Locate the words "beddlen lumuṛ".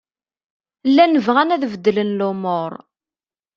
1.71-2.71